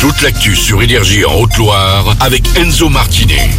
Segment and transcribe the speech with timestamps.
[0.00, 3.50] toute l'actu sur Énergie en Haute-Loire avec Enzo Martinet.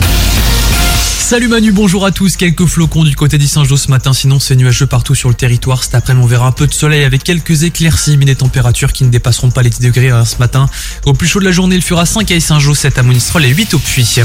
[1.29, 2.37] Salut Manu, bonjour à tous.
[2.37, 5.83] Quelques flocons du côté d'Issingeau ce matin, sinon c'est nuageux partout sur le territoire.
[5.83, 9.03] Cet après-midi, on verra un peu de soleil avec quelques éclaircies, mais des températures qui
[9.03, 10.67] ne dépasseront pas les 10 degrés hein, ce matin.
[11.05, 13.49] Au plus chaud de la journée, il fera 5 à Issingeau, 7 à Monistrol et
[13.49, 14.21] 8 au Puy.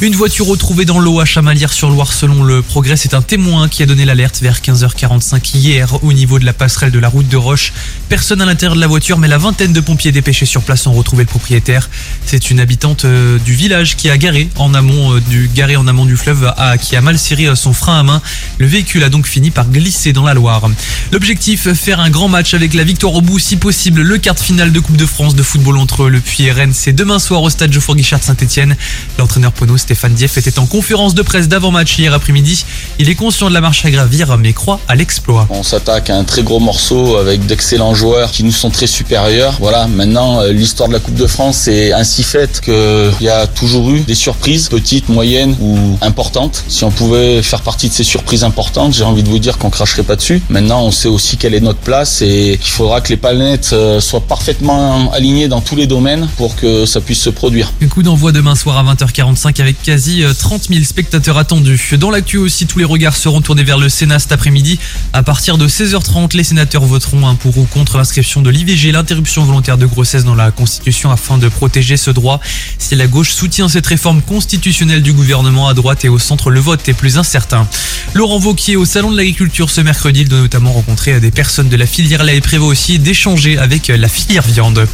[0.00, 2.96] Une voiture retrouvée dans l'eau à Chamalières-sur-Loire selon le progrès.
[2.96, 6.92] C'est un témoin qui a donné l'alerte vers 15h45 hier au niveau de la passerelle
[6.92, 7.72] de la route de Roche.
[8.08, 10.92] Personne à l'intérieur de la voiture, mais la vingtaine de pompiers dépêchés sur place ont
[10.92, 11.90] retrouvé le propriétaire.
[12.26, 15.88] C'est une habitante euh, du village qui a garé en amont euh, du garé en
[15.88, 16.43] amont du fleuve
[16.80, 18.22] qui a mal serré euh, son frein à main.
[18.58, 20.68] Le véhicule a donc fini par glisser dans la Loire.
[21.12, 24.02] L'objectif, faire un grand match avec la victoire au bout si possible.
[24.02, 26.72] Le quart de finale de Coupe de France de football entre le Puy et Rennes,
[26.74, 28.76] c'est demain soir au stade Geoffroy Guichard Saint-Etienne.
[29.18, 32.64] L'entraîneur Pono Stéphane Dieff était en conférence de presse d'avant-match hier après-midi.
[32.98, 35.46] Il est conscient de la marche à gravir mais croit à l'exploit.
[35.50, 39.56] On s'attaque à un très gros morceau avec d'excellents joueurs qui nous sont très supérieurs.
[39.60, 43.46] Voilà, maintenant euh, l'histoire de la Coupe de France est ainsi faite qu'il y a
[43.46, 46.33] toujours eu des surprises, petites, moyennes ou importantes.
[46.68, 49.70] Si on pouvait faire partie de ces surprises importantes, j'ai envie de vous dire qu'on
[49.70, 50.42] cracherait pas dessus.
[50.48, 54.00] Maintenant, on sait aussi quelle est notre place et qu'il faudra que les planètes euh,
[54.00, 57.72] soient parfaitement alignées dans tous les domaines pour que ça puisse se produire.
[57.82, 61.94] Un coup d'envoi demain soir à 20h45 avec quasi 30 euh, 000 spectateurs attendus.
[61.98, 64.78] Dans l'actu aussi, tous les regards seront tournés vers le Sénat cet après-midi.
[65.12, 69.78] À partir de 16h30, les sénateurs voteront pour ou contre l'inscription de l'IVG, l'interruption volontaire
[69.78, 72.40] de grossesse dans la Constitution afin de protéger ce droit.
[72.78, 76.60] Si la gauche soutient cette réforme constitutionnelle du gouvernement à droite et au centre, le
[76.60, 77.68] vote est plus incertain.
[78.14, 81.76] Laurent Vauquier au Salon de l'Agriculture ce mercredi, il doit notamment rencontrer des personnes de
[81.76, 84.86] la filière lait et prévoit aussi d'échanger avec la filière viande.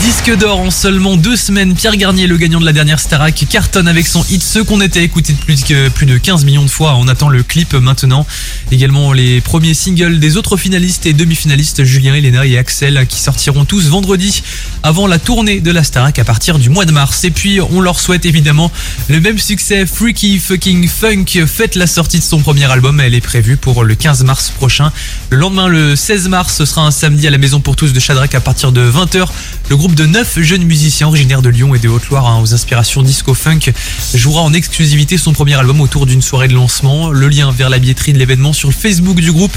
[0.00, 3.88] Disque d'or en seulement deux semaines, Pierre Garnier, le gagnant de la dernière Starac, cartonne
[3.88, 6.96] avec son hit Ce qu'on était écouté plus, que, plus de 15 millions de fois.
[6.96, 8.26] On attend le clip maintenant.
[8.70, 13.64] Également les premiers singles des autres finalistes et demi-finalistes, Julien, Elena et Axel, qui sortiront
[13.64, 14.42] tous vendredi
[14.82, 17.24] avant la tournée de la Starac à partir du mois de mars.
[17.24, 18.70] Et puis on leur souhaite évidemment
[19.08, 19.86] le même succès.
[19.86, 23.00] Freaky Fucking Funk fête la sortie de son premier album.
[23.00, 24.92] Elle est prévue pour le 15 mars prochain.
[25.30, 28.00] Le lendemain, le 16 mars, ce sera un samedi à la Maison pour tous de
[28.00, 29.28] Chadrac à partir de 20h.
[29.70, 33.02] Le groupe de 9 jeunes musiciens originaires de Lyon et de Haute-Loire hein, aux inspirations
[33.02, 33.72] disco-funk
[34.14, 37.10] jouera en exclusivité son premier album autour d'une soirée de lancement.
[37.10, 39.56] Le lien vers la billetterie de l'événement sur le Facebook du groupe.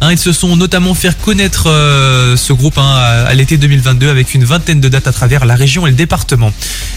[0.00, 2.94] Hein, ils se sont notamment fait connaître euh, ce groupe hein,
[3.26, 6.52] à, l'été 2022 avec une vingtaine de dates à travers la région et le département.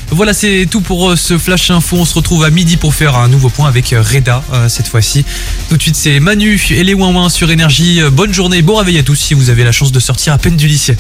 [0.10, 1.98] Voilà, c'est tout pour euh, ce flash info.
[1.98, 5.26] On se retrouve à midi pour faire un nouveau point avec euh, Reda cette fois-ci.
[5.70, 8.02] Tout de suite, c'est Manu et les Ouin sur Énergie.
[8.12, 10.56] Bonne journée, bon réveil à tous si vous avez la chance de sortir à peine
[10.56, 10.96] du lycée.